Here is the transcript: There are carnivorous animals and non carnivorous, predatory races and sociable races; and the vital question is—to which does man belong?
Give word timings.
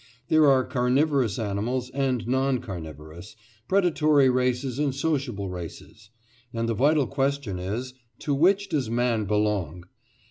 There 0.29 0.47
are 0.49 0.63
carnivorous 0.63 1.37
animals 1.37 1.91
and 1.91 2.27
non 2.27 2.57
carnivorous, 2.57 3.35
predatory 3.67 4.29
races 4.31 4.79
and 4.79 4.95
sociable 4.95 5.49
races; 5.51 6.09
and 6.51 6.67
the 6.67 6.73
vital 6.73 7.05
question 7.05 7.59
is—to 7.59 8.33
which 8.33 8.69
does 8.69 8.89
man 8.89 9.25
belong? 9.25 9.83